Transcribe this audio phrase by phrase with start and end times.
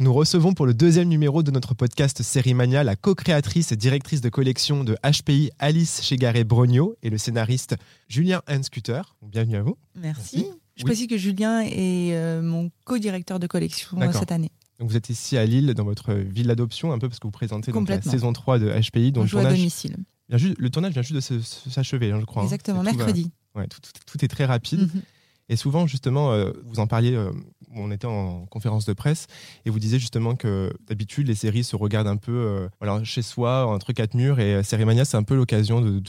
[0.00, 4.22] nous recevons pour le deuxième numéro de notre podcast Série Mania la co-créatrice et directrice
[4.22, 7.76] de collection de HPI Alice Chegaré-Brogno et le scénariste
[8.08, 9.02] Julien Hanscuter.
[9.22, 9.76] Bienvenue à vous.
[9.94, 10.46] Merci.
[10.76, 14.50] Je précise que Julien est euh, mon co-directeur de collection cette année.
[14.78, 17.32] Donc vous êtes ici à Lille, dans votre ville d'adoption, un peu parce que vous
[17.32, 19.12] présentez donc la saison 3 de HPI.
[19.12, 19.96] Dont On joue à domicile.
[20.30, 22.42] le tournage vient juste de s'achever, hein, je crois.
[22.42, 22.46] Hein.
[22.46, 23.30] Exactement, mercredi.
[23.54, 24.80] tout, est très rapide.
[24.80, 25.02] Mhm.
[25.50, 27.32] Et souvent, justement, euh, vous en parliez, euh,
[27.74, 29.26] on était en conférence de presse,
[29.64, 33.66] et vous disiez justement que d'habitude, les séries se regardent un peu euh, chez soi,
[33.66, 36.02] entre quatre murs, et Série Mania, c'est un peu l'occasion de,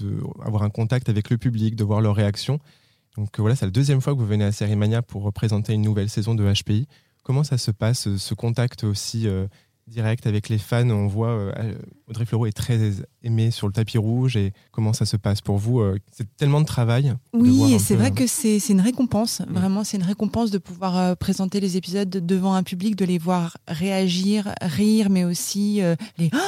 [0.46, 2.60] un contact avec le public, de voir leurs réactions.
[3.18, 5.82] Donc voilà, c'est la deuxième fois que vous venez à Série Mania pour présenter une
[5.82, 6.88] nouvelle saison de HPI.
[7.24, 9.28] Comment ça se passe, ce contact aussi
[9.88, 10.90] direct avec les fans?
[10.90, 11.76] On voit euh,
[12.08, 12.78] Audrey Fleurot est très
[13.24, 16.62] aimée sur le tapis rouge et comment ça se passe pour vous euh, C'est tellement
[16.62, 17.14] de travail.
[17.34, 19.42] Oui, et c'est vrai que c'est une récompense.
[19.42, 19.54] Mm.
[19.54, 23.18] Vraiment, c'est une récompense de pouvoir euh, présenter les épisodes devant un public, de les
[23.18, 25.82] voir réagir, rire, mais aussi
[26.18, 26.30] les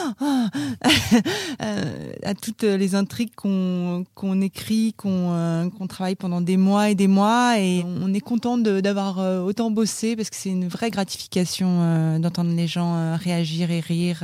[1.60, 7.60] à toutes les intrigues qu'on écrit, qu'on travaille pendant des mois et des mois.
[7.60, 12.68] Et on est content d'avoir autant bossé parce que c'est une vraie gratification d'entendre les
[12.68, 14.24] gens réagir et rire.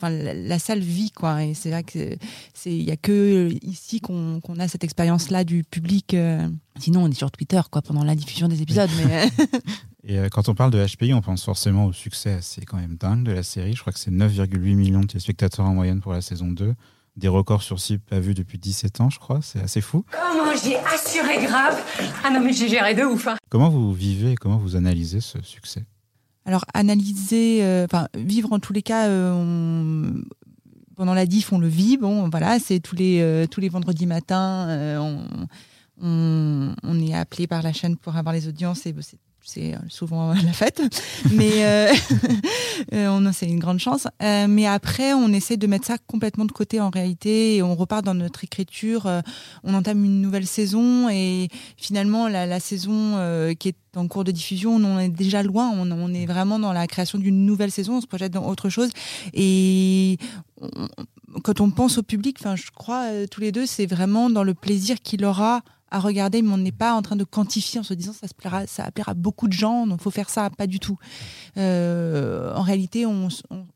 [0.00, 1.44] Enfin, la, salle vit, quoi.
[1.44, 2.16] Et c'est là que
[2.54, 6.14] c'est, il y a que ici qu'on, a cette expérience-là du public.
[6.14, 6.48] Euh.
[6.78, 8.90] Sinon, on est sur Twitter, quoi, pendant la diffusion des épisodes.
[8.96, 9.28] mais...
[10.04, 12.96] Et euh, quand on parle de HPI, on pense forcément au succès assez quand même
[12.96, 13.74] dingue de la série.
[13.74, 16.74] Je crois que c'est 9,8 millions de téléspectateurs en moyenne pour la saison 2.
[17.16, 19.40] Des records sur site pas vus depuis 17 ans, je crois.
[19.42, 20.04] C'est assez fou.
[20.12, 21.78] Comment j'ai assuré grave?
[22.24, 23.26] Ah non, mais j'ai géré de ouf.
[23.26, 23.36] Hein.
[23.50, 25.84] Comment vous vivez, comment vous analysez ce succès?
[26.48, 30.10] Alors analyser, euh, enfin vivre en tous les cas, euh,
[30.96, 31.98] pendant la diff on le vit.
[31.98, 34.66] Bon voilà, c'est tous les euh, tous les vendredis matins,
[36.00, 39.18] on, est appelé par la chaîne pour avoir les audiences et c'est
[39.88, 40.82] souvent la fête,
[41.32, 41.92] mais euh,
[43.32, 44.06] c'est une grande chance.
[44.20, 48.04] mais après, on essaie de mettre ça complètement de côté en réalité et on repart
[48.04, 49.10] dans notre écriture.
[49.64, 53.16] on entame une nouvelle saison et finalement la, saison
[53.58, 56.86] qui est en cours de diffusion, on est déjà loin, on, est vraiment dans la
[56.86, 58.90] création d'une nouvelle saison, on se projette dans autre chose.
[59.34, 60.18] Et
[61.42, 64.44] quand on pense au public, enfin, je crois euh, tous les deux, c'est vraiment dans
[64.44, 67.82] le plaisir qu'il aura à regarder, mais on n'est pas en train de quantifier en
[67.82, 70.50] se disant ça se plaira, ça plaira à beaucoup de gens, donc faut faire ça,
[70.50, 70.98] pas du tout.
[71.56, 73.28] Euh, en réalité, on,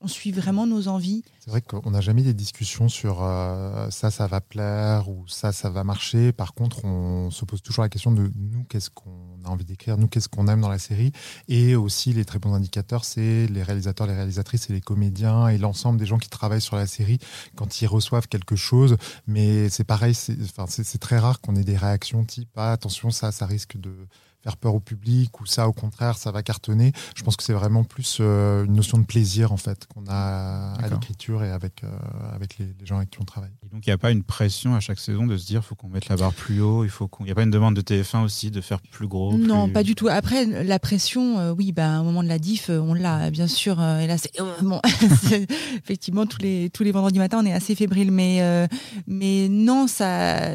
[0.06, 1.22] suit vraiment nos envies.
[1.40, 5.52] C'est vrai qu'on n'a jamais des discussions sur euh, ça, ça va plaire ou ça,
[5.52, 6.32] ça va marcher.
[6.32, 9.98] Par contre, on se pose toujours la question de nous, qu'est-ce qu'on a envie d'écrire,
[9.98, 11.12] nous, qu'est-ce qu'on aime dans la série?
[11.48, 15.58] Et aussi, les très bons indicateurs, c'est les réalisateurs, les réalisatrices et les comédiens et
[15.58, 17.18] l'ensemble des gens qui travaillent sur la série
[17.56, 18.96] quand ils reçoivent quelque chose.
[19.26, 23.46] Mais c'est pareil, c'est très rare qu'on ait des réactions type ah, attention, ça, ça
[23.46, 23.94] risque de
[24.42, 26.92] faire peur au public ou ça au contraire ça va cartonner.
[27.14, 30.74] Je pense que c'est vraiment plus euh, une notion de plaisir en fait qu'on a
[30.74, 31.88] à l'écriture et avec, euh,
[32.34, 33.52] avec les, gens avec qui on travaille.
[33.72, 35.88] donc il n'y a pas une pression à chaque saison de se dire faut qu'on
[35.88, 37.24] mette la barre plus haut, il faut qu'on...
[37.24, 39.94] n'y a pas une demande de TF1 aussi de faire plus gros Non, pas du
[39.94, 40.08] tout.
[40.08, 43.80] Après la pression, euh, oui, bah, au moment de la diff, on l'a bien sûr.
[43.80, 44.32] et là c'est
[44.62, 44.80] bon,
[45.84, 48.68] effectivement tous les tous les vendredis matins on est assez fébrile, mais
[49.06, 50.50] mais non ça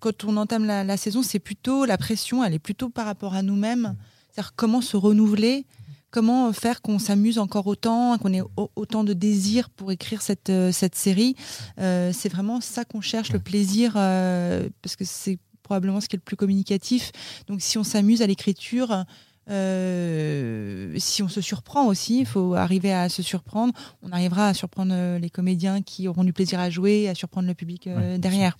[0.00, 3.17] quand on entame la, la saison c'est plutôt la pression, elle est plutôt par rapport
[3.26, 3.96] à nous-mêmes.
[4.30, 5.66] C'est-à-dire comment se renouveler,
[6.10, 8.42] comment faire qu'on s'amuse encore autant, qu'on ait
[8.76, 11.34] autant de désir pour écrire cette, euh, cette série.
[11.78, 16.16] Euh, c'est vraiment ça qu'on cherche, le plaisir, euh, parce que c'est probablement ce qui
[16.16, 17.12] est le plus communicatif.
[17.46, 19.04] Donc si on s'amuse à l'écriture,
[19.48, 23.74] si on se surprend aussi, il faut arriver à se surprendre.
[24.02, 27.54] On arrivera à surprendre les comédiens qui auront du plaisir à jouer, à surprendre le
[27.54, 28.56] public derrière.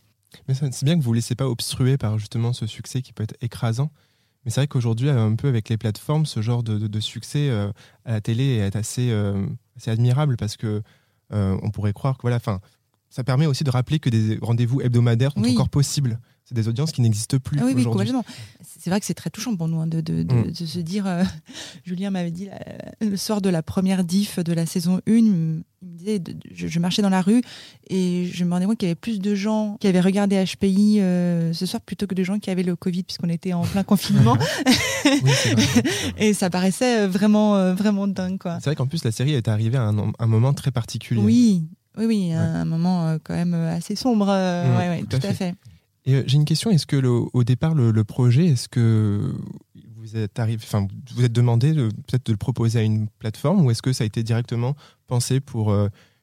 [0.46, 3.22] Mais c'est bien que vous ne laissez pas obstruer par justement ce succès qui peut
[3.22, 3.90] être écrasant.
[4.48, 7.70] Mais c'est vrai qu'aujourd'hui, un peu avec les plateformes, ce genre de, succès euh,
[8.06, 10.80] à la télé est assez, euh, assez admirable parce que
[11.34, 12.60] euh, on pourrait croire que voilà, enfin,
[13.10, 16.18] ça permet aussi de rappeler que des rendez-vous hebdomadaires sont encore possibles.
[16.48, 17.58] C'est des audiences qui n'existent plus.
[17.60, 18.10] Ah oui, aujourd'hui.
[18.62, 20.52] C'est vrai que c'est très touchant pour nous hein, de, de, mm.
[20.52, 21.06] de, se dire.
[21.84, 22.48] Julien m'avait dit
[23.00, 26.22] le soir de la première diff de la saison 1, il me disait
[26.54, 27.42] je, marchais dans la rue
[27.90, 31.00] et je me rendais compte qu'il y avait plus de gens qui avaient regardé HPI
[31.52, 34.36] ce soir plutôt que de gens qui avaient le Covid, puisqu'on était en plein confinement.
[36.18, 38.38] et ça paraissait vraiment, vraiment dingue.
[38.42, 41.20] C'est vrai qu'en plus, la série est arrivée à un, un moment très particulier.
[41.20, 41.68] Oui,
[41.98, 44.28] oui, oui, un moment euh, quand même euh, assez sombre.
[44.30, 45.54] Euh, tout, à fait.
[46.06, 46.70] Et j'ai une question.
[46.70, 49.34] Est-ce que au départ, le, projet, est-ce que
[49.96, 53.70] vous êtes arrivé, enfin, vous êtes demandé peut-être de le proposer à une plateforme, ou
[53.70, 54.74] est-ce que ça a été directement
[55.06, 55.74] pensé pour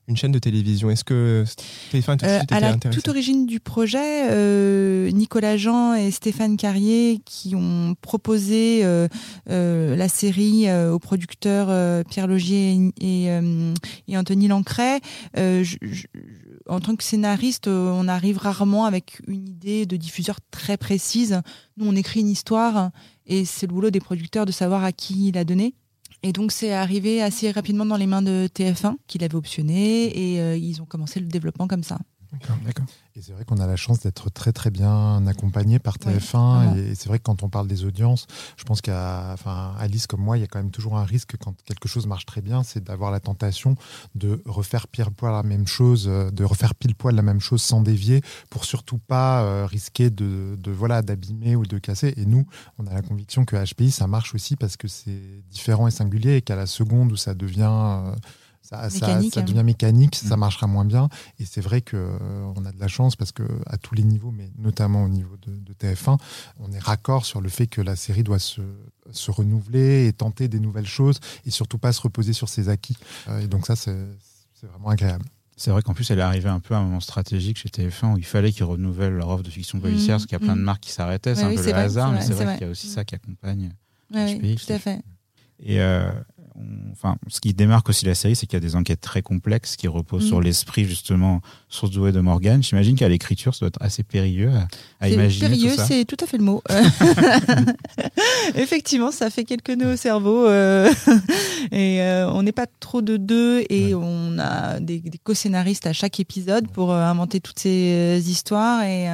[0.08, 0.90] une chaîne de télévision?
[0.90, 1.44] Est-ce que
[1.92, 3.00] Téléfin tout de Euh, à était la intéressé?
[3.00, 9.08] toute origine du projet, euh, Nicolas Jean et Stéphane Carrier qui ont proposé euh,
[9.50, 13.74] euh, la série euh, aux producteurs euh, Pierre Logier et, et, euh,
[14.08, 15.00] et Anthony Lancret.
[15.38, 16.06] Euh, je- je-
[16.68, 21.42] en tant que scénariste, euh, on arrive rarement avec une idée de diffuseur très précise.
[21.78, 22.92] Nous, on écrit une histoire
[23.26, 25.76] et c'est le boulot des producteurs de savoir à qui la donner.
[26.24, 30.42] Et donc c'est arrivé assez rapidement dans les mains de TF1 qui l'avait optionné et
[30.42, 32.00] euh, ils ont commencé le développement comme ça.
[32.66, 32.86] D'accord.
[33.18, 36.32] Et c'est vrai qu'on a la chance d'être très très bien accompagné par Ouais, TF1.
[36.32, 36.76] vraiment.
[36.76, 38.28] et c'est vrai que quand on parle des audiences,
[38.58, 41.38] je pense qu'à enfin, Alice comme moi, il y a quand même toujours un risque
[41.38, 43.76] quand quelque chose marche très bien, c'est d'avoir la tentation
[44.16, 47.62] de refaire pile poil la même chose, euh, de refaire pile poil la même chose
[47.62, 52.14] sans dévier, pour surtout pas euh, risquer de, de voilà d'abîmer ou de casser.
[52.18, 52.46] Et nous,
[52.80, 55.22] on a la conviction que HPI ça marche aussi parce que c'est
[55.52, 58.16] différent et singulier et qu'à la seconde où ça devient euh,
[58.68, 59.44] ça, ça- Mécanique, ça hein.
[59.44, 60.40] devient mécanique, ça Mm.
[60.40, 61.08] marchera moins bien.
[61.40, 64.04] Et c'est vrai que euh, on a de la chance parce que à tous les
[64.04, 66.18] niveaux, mais notamment au niveau de, de TF1,
[66.60, 68.62] on est raccord sur le fait que la série doit se,
[69.12, 72.98] se renouveler et tenter des nouvelles choses et surtout pas se reposer sur ses acquis.
[73.28, 73.96] Euh, et donc ça, c'est
[74.64, 75.26] vraiment agréable.
[75.58, 78.14] C'est vrai qu'en plus, elle est arrivée un peu à un moment stratégique chez TF1
[78.16, 80.46] où il fallait qu'ils renouvellent leur offre de fiction policière Mhm, parce qu'il y a
[80.46, 80.66] plein de mhm.
[80.66, 81.34] marques qui s'arrêtaient.
[81.36, 82.54] C'est Ouais, un oui, peu le vrai, hasard, mais c'est vrai, vrai.
[82.58, 83.72] qu'il y a aussi ça qui accompagne.
[84.14, 85.02] Ouais, HPI, tout à fait.
[85.60, 86.12] Et euh,
[86.58, 89.22] on- enfin, ce qui démarque aussi la série, c'est qu'il y a des enquêtes très
[89.22, 92.64] complexes qui reposent sur l'esprit justement surdoué de Morgan.
[92.64, 94.52] J'imagine qu'à l'écriture, ça doit être assez périlleux
[95.00, 96.64] à, imaginer périlleux, c'est tout à fait le mot.
[98.56, 100.92] Effectivement, ça fait quelques nœuds au cerveau euh,
[101.72, 105.94] et euh, on n'est pas trop de deux et on a des, des co-scénaristes à
[105.94, 109.08] chaque épisode pour euh, inventer toutes ces histoires et,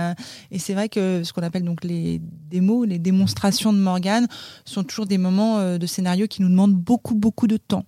[0.52, 4.28] et c'est vrai que ce qu'on appelle donc les démos, les démonstrations de Morgane
[4.66, 7.86] sont toujours des moments de scénario qui nous demandent beaucoup beaucoup de temps.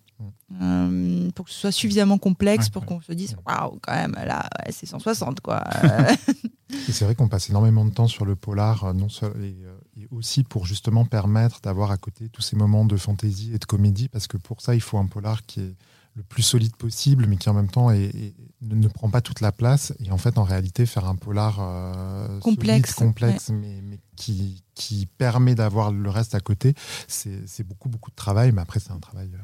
[0.61, 2.87] Euh, pour que ce soit suffisamment complexe Ouais, pour ouais.
[2.87, 5.63] qu'on se dise waouh quand même là ouais, c'est 160 quoi
[6.87, 9.55] Et c'est vrai qu'on passe énormément de temps sur le polar, euh, non seul, et,
[9.65, 13.57] euh, et aussi pour justement permettre d'avoir à côté tous ces moments de fantaisie et
[13.59, 15.75] de comédie, parce que pour ça, il faut un polar qui est
[16.15, 19.21] le plus solide possible, mais qui en même temps est- est- ne, ne prend pas
[19.21, 19.93] toute la place.
[19.99, 24.63] Et en fait, en réalité, faire un polar euh, Complexe, solide, complexe, mais, mais qui,
[24.75, 26.73] qui permet d'avoir le reste à côté,
[27.07, 29.37] c'est c'est beaucoup, beaucoup de travail, mais après, c'est un travail euh,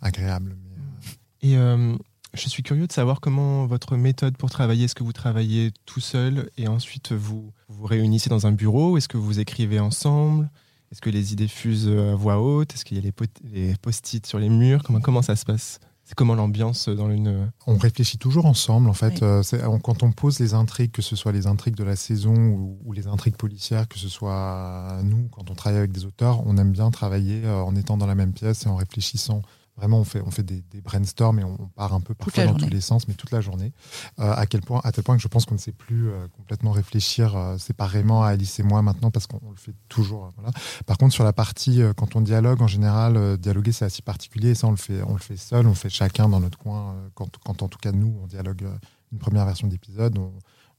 [0.00, 0.56] agréable.
[0.62, 1.96] mais, euh, Et euh,
[2.34, 4.84] je suis curieux de savoir comment votre méthode pour travailler.
[4.84, 8.96] Est-ce que vous travaillez tout seul et ensuite vous vous réunissez dans un bureau?
[8.98, 10.50] Est-ce que vous écrivez ensemble?
[10.90, 12.74] Est-ce que les idées fusent à voix haute?
[12.74, 13.12] Est-ce qu'il y a
[13.44, 14.82] les post-it sur les murs?
[14.82, 15.80] Comment, comment ça se passe?
[16.08, 17.50] C'est comment l'ambiance dans une...
[17.66, 19.20] On réfléchit toujours ensemble, en fait.
[19.20, 19.24] Oui.
[19.24, 22.34] Euh, on- quand on pose les intrigues, que ce soit les intrigues de la saison
[22.34, 26.46] ou, ou les intrigues policières, que ce soit nous, quand on travaille avec des auteurs,
[26.46, 29.42] on aime bien travailler euh, en étant dans la même pièce et en réfléchissant.
[29.78, 32.44] Vraiment, on fait, on fait des, des brainstorms et on, on part un peu parfois
[32.46, 33.72] dans tous les sens, mais toute la journée.
[34.18, 36.26] Euh, à, quel point, à tel point que je pense qu'on ne sait plus euh,
[36.36, 40.26] complètement réfléchir euh, séparément à Alice et moi maintenant, parce qu'on le fait toujours.
[40.26, 40.50] euh, voilà.
[40.86, 44.50] Par contre, sur la partie, quand on dialogue, en général, dialoguer, c'est assez particulier.
[44.50, 46.58] Et ça, on le fait, on le fait seul, on le fait chacun dans notre
[46.58, 46.96] coin.
[47.14, 48.66] quand, quand, en tout cas, nous, on dialogue
[49.12, 50.32] une première version d'épisode, on,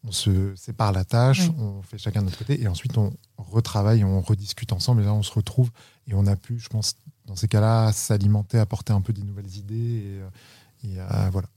[0.07, 1.56] on se sépare la tâche, Oui.
[1.60, 5.13] on fait chacun de notre côté, et ensuite, on retravaille, on rediscute ensemble, et là,
[5.13, 5.72] on se retrouve,
[6.07, 6.95] et on a pu, je pense,
[7.30, 10.30] dans ces cas-là, s'alimenter, apporter un peu des nouvelles idées, et, euh,
[10.84, 11.48] et, euh, voilà.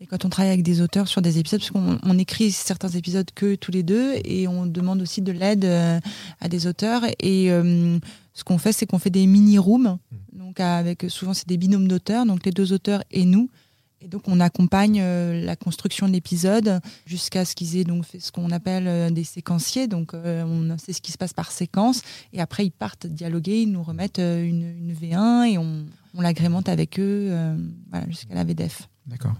[0.00, 2.88] Et quand on travaille avec des auteurs sur des épisodes, parce qu'on on écrit certains
[2.88, 6.00] épisodes que tous les deux, et on demande aussi de l'aide euh,
[6.40, 7.04] à des auteurs.
[7.20, 8.00] Et euh,
[8.34, 9.98] ce qu'on fait, c'est qu'on fait des mini-rooms.
[10.32, 13.48] Donc avec souvent c'est des binômes d'auteurs, donc les deux auteurs et nous.
[14.04, 18.18] Et donc on accompagne euh, la construction de l'épisode jusqu'à ce qu'ils aient donc fait
[18.18, 19.86] ce qu'on appelle euh, des séquenciers.
[19.86, 22.02] Donc euh, on sait ce qui se passe par séquence.
[22.32, 25.86] Et après ils partent dialoguer, ils nous remettent une, une V1 et on,
[26.18, 27.32] l'agrémente avec eux
[28.08, 28.88] jusqu'à la VDF.
[29.06, 29.34] D'accord.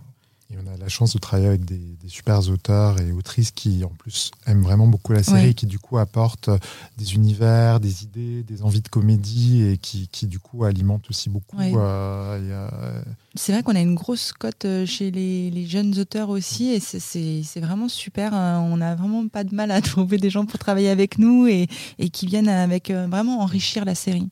[0.52, 3.84] Et on a la chance de travailler avec des, des super auteurs et autrices qui,
[3.84, 5.50] en plus, aiment vraiment beaucoup la série Ouais.
[5.50, 6.50] et qui, du coup, apportent
[6.98, 11.30] des univers, des idées, des envies de comédie et qui, qui du coup, alimentent aussi
[11.30, 11.56] beaucoup.
[11.56, 11.72] Ouais.
[11.74, 13.02] euh, euh,
[13.34, 16.80] C'est vrai qu'on a une grosse cote euh, chez les, les jeunes auteurs aussi et
[16.80, 18.34] c'est- vraiment super.
[18.34, 18.60] hein.
[18.70, 21.66] On n'a vraiment pas de mal à trouver des gens pour travailler avec nous et,
[21.98, 24.28] et qui viennent avec vraiment enrichir la série.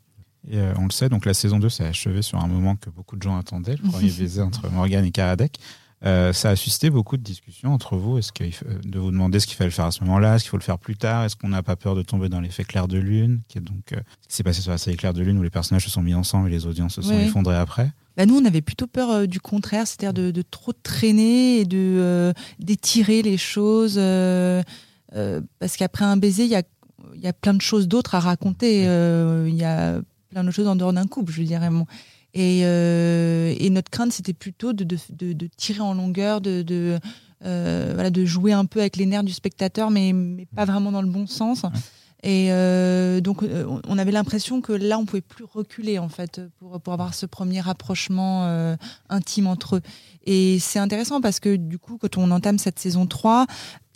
[0.50, 2.91] Et euh, on le sait, donc la saison 2 s'est achevée sur un moment que
[2.91, 5.59] beaucoup de gens attendaient, le premier baiser entre Morgan et Karadec.
[6.07, 8.16] Euh, ça a suscité beaucoup de discussions entre vous.
[8.19, 10.50] Est-ce qu'il faut- de vous demander ce qu'il fallait faire à ce moment-là, est-ce qu'il
[10.50, 12.88] faut le faire plus tard, est-ce qu'on n'a pas peur de tomber dans l'effet clair
[12.88, 15.23] de lune, qui est donc euh, ce qui s'est passé sur la série Clair de
[15.23, 17.26] lune où les personnages se sont mis ensemble et les audiences se sont Ouais.
[17.26, 17.92] effondrées après.
[18.16, 21.64] Bah, nous, on avait plutôt peur euh, du contraire, c'est-à-dire de, de trop traîner et
[21.66, 23.97] de euh, d'étirer les choses.
[23.99, 24.62] euh,
[25.16, 26.62] euh, parce qu'après un baiser, il y a,
[27.14, 28.85] il y a plein de choses d'autres à raconter.
[28.87, 31.69] euh, Il y a plein de choses en dehors d'un couple, je dirais.
[31.71, 31.85] Bon.
[32.33, 36.99] Et, euh, et notre crainte, c'était plutôt de, de, de, de tirer en longueur, de,
[37.45, 40.92] euh, voilà, de jouer un peu avec les nerfs du spectateur, mais, mais pas vraiment
[40.92, 41.64] dans le bon sens.
[42.23, 46.40] Et euh, donc, euh, on avait l'impression que là, on pouvait plus reculer, en fait,
[46.59, 48.76] pour, pour avoir ce premier rapprochement euh,
[49.09, 49.80] intime entre eux.
[50.25, 53.47] Et c'est intéressant parce que, du coup, quand on entame cette saison 3,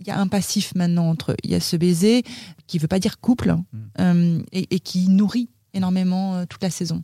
[0.01, 1.37] il y a un passif maintenant entre eux.
[1.45, 2.23] Il y a ce baiser
[2.67, 3.57] qui veut pas dire couple
[4.01, 7.03] euh, et, et qui nourrit énormément toute la saison.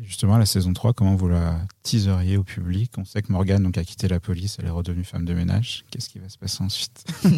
[0.00, 2.92] Justement, la saison 3, comment vous la teaseriez au public?
[2.98, 5.84] On sait que Morgane donc, a quitté la police, elle est redevenue femme de ménage.
[5.90, 7.04] Qu'est-ce qui va se passer ensuite?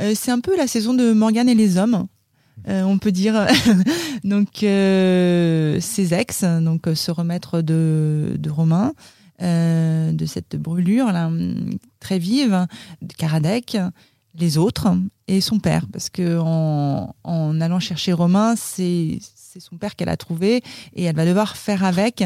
[0.00, 2.06] Euh, c'est un peu la saison de Morgane et les hommes.
[2.68, 3.46] euh, on peut dire
[4.24, 8.94] donc euh, ses ex donc se remettre de, de Romain
[9.40, 11.30] de cette brûlure là
[12.00, 12.66] très vive
[13.02, 13.76] de Karadec
[14.34, 19.18] les autres et son père parce que en, en allant chercher Romain c'est
[19.58, 20.62] c'est son père qu'elle a trouvé
[20.94, 22.22] et elle va devoir faire avec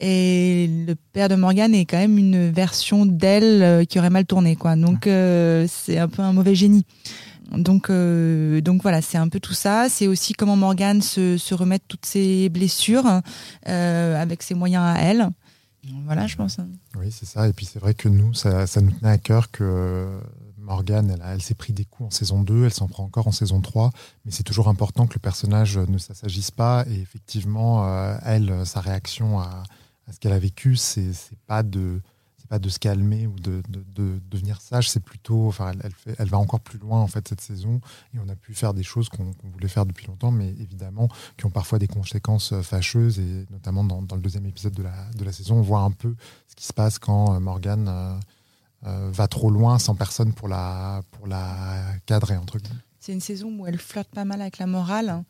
[0.00, 4.26] et le père de Morgane est quand même une version d'elle euh, qui aurait mal
[4.26, 6.84] tourné quoi donc euh, c'est un peu un mauvais génie
[7.52, 9.86] donc, euh, donc voilà, c'est un peu tout ça.
[9.88, 13.20] C'est aussi comment Morgane se, se remet de toutes ses blessures
[13.68, 15.28] euh, avec ses moyens à elle.
[16.06, 16.56] Voilà, je pense.
[16.98, 17.46] Oui, c'est ça.
[17.46, 20.18] Et puis c'est vrai que nous, ça, ça nous tenait à cœur que
[20.66, 23.60] Morgane, elle, s'est pris des coups en saison 2, elle s'en prend encore en saison
[23.60, 23.90] 3,
[24.24, 26.84] mais c'est toujours important que le personnage ne s'assagisse pas.
[26.90, 29.62] Et effectivement, euh, elle, sa réaction à,
[30.12, 31.12] ce qu'elle a vécu, c'est
[31.46, 32.00] pas de
[32.46, 35.72] pas de se calmer ou de, de, de devenir sage, c'est plutôt, enfin,
[36.18, 37.80] elle, va encore plus loin en fait cette saison,
[38.14, 41.46] et on a pu faire des choses qu'on voulait faire depuis longtemps, mais évidemment qui
[41.46, 44.82] ont parfois des conséquences euh, fâcheuses, et notamment dans, le deuxième épisode de
[45.24, 46.14] la, saison, on voit un peu
[46.48, 48.18] ce qui se passe quand euh, Morgane euh,
[48.84, 52.80] euh, va trop loin sans personne pour la, pour la cadrer, entre guillemets.
[53.00, 55.22] C'est une saison où elle flirte pas mal avec la morale.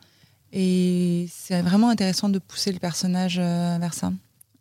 [0.53, 4.13] Et c'est vraiment intéressant de pousser le personnage euh, vers ça.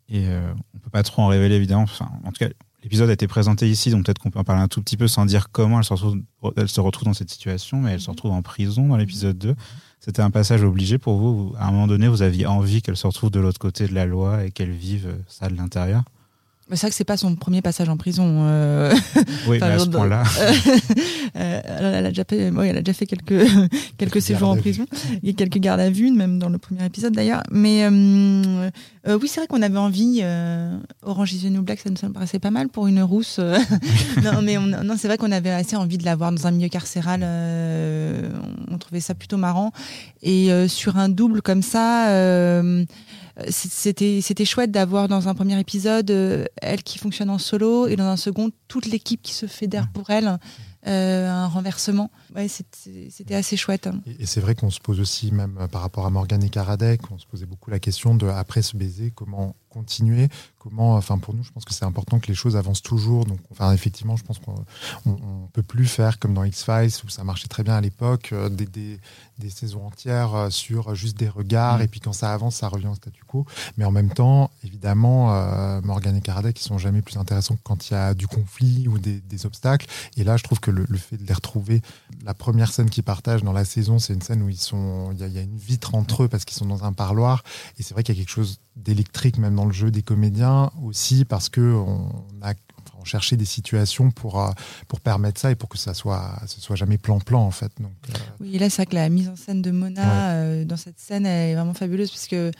[0.09, 1.83] Et euh, on peut pas trop en révéler, évidemment.
[1.83, 2.49] Enfin, en tout cas,
[2.83, 5.07] l'épisode a été présenté ici, donc peut-être qu'on peut en parler un tout petit peu
[5.07, 6.21] sans dire comment elle se retrouve,
[6.57, 9.55] elle se retrouve dans cette situation, mais elle se retrouve en prison dans l'épisode 2.
[9.99, 11.49] C'était un passage obligé pour vous.
[11.49, 13.93] Vous- À un moment donné, vous aviez envie qu'elle se retrouve de l'autre côté de
[13.93, 16.03] la loi et qu'elle vive euh, ça de l'intérieur.
[16.71, 18.25] C'est vrai que c'est pas son premier passage en prison.
[18.47, 18.91] euh,
[19.47, 20.23] Oui, Enfin, mais à ce point-là.
[21.37, 23.45] Euh, elle, elle a déjà fait, oui, elle a déjà fait quelques,
[23.97, 24.85] quelques séjours en prison.
[25.21, 27.43] Il y a quelques gardes à vue, même dans le premier épisode d'ailleurs.
[27.51, 28.69] Mais euh,
[29.07, 30.21] euh, oui, c'est vrai qu'on avait envie.
[30.23, 33.37] euh, Orange is the New Black, ça nous paraissait pas mal pour une rousse.
[33.39, 33.57] euh.
[34.23, 36.51] non, mais on- non, c'est vrai qu'on avait assez envie de la voir dans un
[36.51, 37.19] milieu carcéral.
[37.23, 38.29] euh,
[38.71, 39.71] on, trouvait ça plutôt marrant.
[40.21, 42.07] Et euh, sur un double comme ça.
[43.49, 47.97] C'était c'était chouette d'avoir dans un premier épisode euh, elle qui fonctionne en solo et
[47.97, 50.37] dans un second toute l'équipe qui se fédère pour elle
[50.85, 55.31] euh, un renversement ouais c'était assez chouette Et, et c'est vrai qu'on se pose aussi,
[55.31, 58.27] même euh, par rapport à Morgane et Karadec, on se posait beaucoup la question de,
[58.27, 60.29] après ce baiser, comment continuer
[60.65, 63.25] comment, enfin pour nous, je pense que c'est important que les choses avancent toujours.
[63.25, 64.55] Donc, enfin, effectivement, je pense qu'on
[65.05, 68.29] on, on peut plus faire comme dans X-Files où ça marchait très bien à l'époque,
[68.31, 68.99] euh, des, des,
[69.37, 71.81] des saisons entières sur juste des regards, Mm.
[71.83, 73.45] et puis quand ça avance, ça revient au statu quo.
[73.77, 77.63] Mais en même temps, évidemment, euh, Morgane et Karadec, ils sont jamais plus intéressants que
[77.63, 79.85] quand il y a du conflit ou des, des obstacles.
[80.17, 81.81] Et là, je trouve que le, le fait de les retrouver,
[82.23, 85.19] la première scène qu'ils partagent dans la saison, c'est une scène où ils sont, il
[85.19, 87.43] y, a- il y a une vitre entre eux parce qu'ils sont dans un parloir.
[87.79, 90.69] Et c'est vrai qu'il y a quelque chose d'électrique même dans le jeu des comédiens
[90.83, 92.09] aussi parce que on
[92.41, 94.51] a enfin, on cherchait des situations pour euh,
[94.89, 97.71] pour permettre ça et pour que ça soit ce soit jamais plan-plan en fait.
[97.79, 100.65] Donc euh, Oui, et là, c'est vrai que la mise en scène de Mona euh,
[100.65, 102.51] dans cette scène elle est vraiment fabuleuse parce que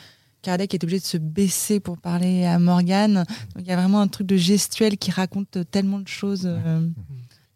[0.46, 3.26] Karadec est obligé de se baisser pour parler à Morgane.
[3.56, 6.44] Donc il y a vraiment un truc de gestuel qui raconte tellement de choses.
[6.46, 6.88] euh.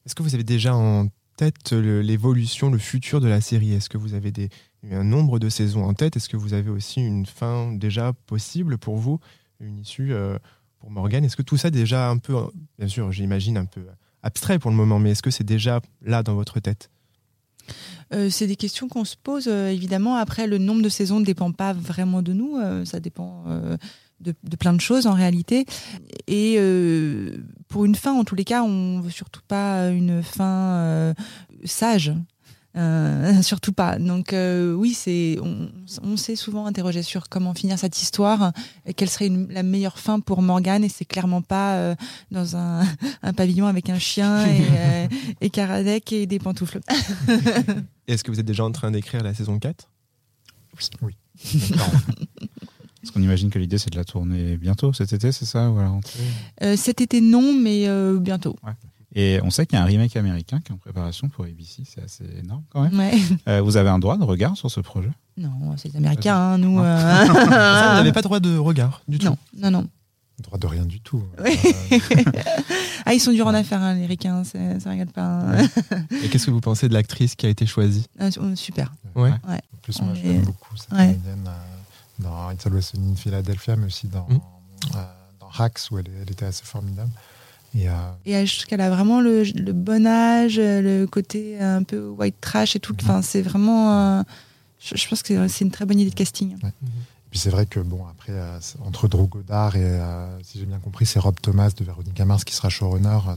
[0.05, 3.73] Est-ce que vous avez déjà en tête l'évolution, le futur de la série?
[3.73, 4.49] Est-ce que vous avez des,
[4.89, 6.17] un nombre de saisons en tête?
[6.17, 9.19] Est-ce que vous avez aussi une fin déjà possible pour vous
[9.59, 10.39] Une issue euh,
[10.79, 11.23] pour Morgane?
[11.23, 12.35] Est-ce que tout ça déjà un peu,
[12.79, 13.85] bien sûr, j'imagine un peu
[14.23, 16.89] abstrait pour le moment, mais est-ce que c'est déjà là dans votre tête?
[18.13, 20.15] Euh, c'est des questions qu'on se pose euh, évidemment.
[20.15, 22.57] Après, le nombre de saisons ne dépend pas vraiment de nous.
[22.57, 23.45] euh, ça dépend
[24.19, 25.65] de, de plein de choses en réalité.
[26.27, 26.57] Et
[27.67, 31.13] pour une fin, en tous les cas, on veut surtout pas une fin
[31.65, 32.13] sage.
[32.77, 33.97] Euh, surtout pas.
[33.97, 35.69] Donc euh, oui, c'est on,
[36.03, 38.51] on s'est souvent interrogé sur comment finir cette histoire,
[38.85, 41.95] et quelle serait une- la meilleure fin pour Morgane, et c'est clairement pas euh,
[42.31, 42.83] dans un,
[43.23, 45.07] un pavillon avec un chien et, euh,
[45.41, 46.79] et Karadec et des pantoufles.
[48.07, 49.89] Est-ce que vous êtes déjà en train d'écrire la saison 4
[51.01, 51.15] oui.
[53.01, 55.77] Parce qu'on imagine que l'idée, c'est de la tourner bientôt, cet été, c'est ça ou
[55.79, 56.19] à la rentrée?
[56.63, 58.55] Euh, cet été, non, mais euh, bientôt.
[59.15, 61.83] Et on sait qu'il y a un remake américain qui est en préparation pour ABC,
[61.85, 62.97] c'est assez énorme quand même.
[62.97, 63.11] Ouais.
[63.47, 65.09] Euh, vous avez un droit de regard sur ce projet?
[65.37, 66.75] Non, c'est les Américains, hein, nous.
[66.77, 66.83] Non.
[66.83, 67.33] euh, Ça,
[67.89, 69.25] vous n'avez pas droit de regard du tout.
[69.25, 69.87] non, non, non.
[70.43, 71.21] Droit de rien du tout.
[71.43, 71.57] Oui.
[71.91, 71.97] Euh,
[73.05, 75.39] Ah, ils sont durs en affaires, hein, les Ricains, ça rigole pas.
[75.39, 75.67] hein.
[76.23, 78.05] Et qu'est-ce que vous pensez de l'actrice qui a été choisie?
[78.19, 78.93] Ah, super.
[79.15, 79.31] Ouais.
[79.31, 81.07] En plus, moi, l'aime beaucoup, cette Ouais.
[81.13, 84.39] comédienne, euh, dans It's Always Sunny in Philadelphia, mais aussi dans, Mm.
[84.95, 85.03] euh,
[85.39, 87.09] dans Hacks, où elle, elle était assez formidable.
[87.75, 87.93] Et, euh,
[88.25, 92.75] Et trouve qu'elle a vraiment le, le bon âge, le côté un peu white trash
[92.75, 92.95] et tout.
[93.01, 94.19] Enfin, c'est vraiment.
[94.19, 94.23] euh,
[94.79, 96.55] je, je pense que c'est une très bonne idée de casting.
[97.29, 100.79] puis c'est vrai que, bon, après, euh, entre Drew Goddard et, euh, si j'ai bien
[100.79, 103.19] compris, c'est Rob Thomas de Véronica Mars qui sera showrunner.
[103.27, 103.35] euh,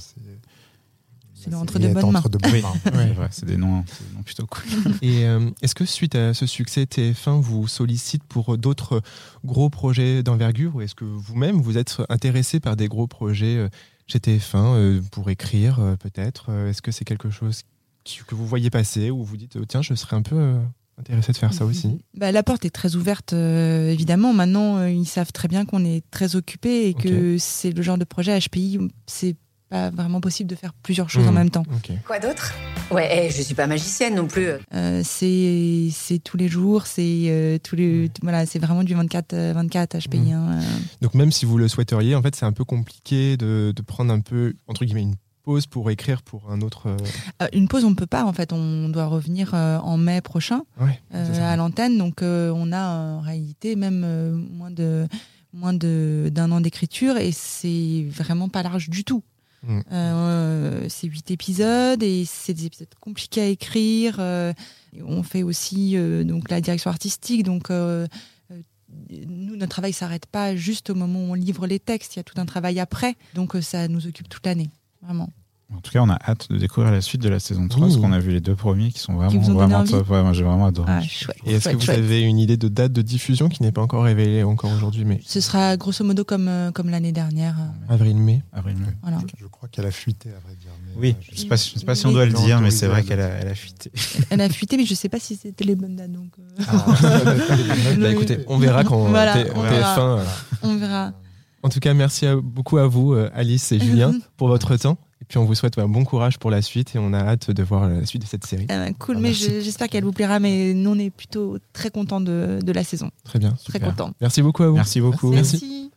[1.34, 3.28] C'est entre série de est bonnes entre de bonnes Oui, mains.
[3.32, 4.62] c'est des noms, c'est des noms plutôt cool.
[5.02, 9.02] Et euh, est-ce que suite à ce succès, TF1 vous sollicite pour d'autres
[9.44, 13.68] gros projets d'envergure ou est-ce que vous-même vous êtes intéressé par des gros projets euh,
[14.12, 16.46] chez TF1 euh, pour écrire euh, peut-être.
[16.50, 17.62] Euh, Est-ce que c'est quelque chose
[18.26, 20.56] que vous voyez passer ou vous dites euh, tiens je serais un peu
[20.98, 21.98] intéressé de faire ça aussi?
[22.14, 24.32] Bah, la porte est très ouverte, euh, évidemment.
[24.32, 27.98] Maintenant, euh, ils savent très bien qu'on est très occupé et que c'est le genre
[27.98, 29.36] de projet HPI où c'est
[29.72, 31.38] pas vraiment possible de faire plusieurs choses en Mhm.
[31.38, 31.64] même temps.
[32.06, 32.52] Quoi d'autre?
[32.90, 34.48] Ouais, eh, je suis pas magicienne non plus.
[34.74, 39.32] Euh, c'est c'est tous les jours, c'est euh, tous les voilà, c'est vraiment du 24
[39.32, 40.32] euh, 24 HPI.
[40.32, 40.62] Hein, euh.
[41.00, 44.12] Donc même si vous le souhaiteriez, en fait c'est un peu compliqué de, de prendre
[44.12, 46.88] un peu entre guillemets une pause pour écrire pour un autre.
[46.88, 46.96] euh,
[47.42, 48.24] Euh, une pause, on peut pas.
[48.24, 51.00] En fait, on doit revenir euh, en mai prochain Ouais.
[51.14, 51.96] euh, à l'antenne.
[51.98, 52.86] Donc, euh, on a
[53.16, 55.08] en réalité même euh, moins de
[55.54, 59.22] moins de d'un an d'écriture et c'est vraiment pas large du tout.
[59.64, 59.80] Mm.
[59.92, 64.16] Euh, c'est huit épisodes et c'est des épisodes compliqués à écrire.
[64.18, 64.52] euh,
[65.04, 67.44] on fait aussi euh, donc la direction artistique.
[67.44, 68.06] Donc euh,
[68.50, 68.60] euh,
[69.26, 72.16] nous, notre travail s'arrête pas juste au moment où on livre les textes.
[72.16, 73.16] Il y a tout un travail après.
[73.34, 74.70] Donc euh, ça nous occupe toute l'année,
[75.02, 75.30] vraiment.
[75.76, 77.92] En tout cas, on a hâte de découvrir la suite de la saison 3, Oui.
[77.92, 80.08] parce qu'on a vu les deux premiers qui sont vraiment, Qui vraiment top.
[80.10, 80.92] Ouais, moi, j'ai vraiment adoré.
[80.92, 81.36] Ah, chouette.
[81.44, 81.98] Et est-ce que vous chouette.
[81.98, 85.20] avez une idée de date de diffusion qui n'est pas encore révélée encore aujourd'hui, mais
[85.26, 87.56] Ce sera grosso modo comme, euh, comme l'année dernière.
[87.58, 88.86] euh, avril-mai Avril-mai.
[89.02, 89.18] Voilà.
[89.20, 90.70] Je, je crois qu'elle a fuité, à vrai dire.
[90.86, 92.60] mais, Oui, euh, je sais pas, si- je sais pas si on doit le dire,
[92.60, 93.90] mais c'est vrai qu'elle le a, elle a fuité.
[94.30, 96.12] Elle a fuité, mais je sais pas si c'était les bonnes dates.
[96.12, 96.86] Donc, euh, Ah.
[97.98, 99.68] Bah, écoutez, on verra quand Voilà, T- on TF1.
[99.70, 100.22] verra.
[100.62, 101.12] on verra.
[101.64, 104.98] En tout cas, merci à- beaucoup à vous, Alice et Julien, pour votre temps.
[105.22, 107.52] Et puis on vous souhaite un bon courage pour la suite et on a hâte
[107.52, 108.66] de voir la suite de cette série.
[108.72, 110.40] Euh, cool, Ah, mais j'espère qu'elle vous plaira.
[110.40, 113.08] Mais nous, on est plutôt très contents de, de la saison.
[113.22, 113.52] Très bien.
[113.52, 113.90] Très Super.
[113.90, 114.10] contents.
[114.20, 114.74] Merci beaucoup à vous.
[114.74, 115.30] Merci beaucoup.
[115.30, 115.60] Merci.
[115.62, 115.90] Merci.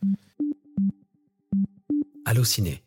[2.24, 2.82] Allociné,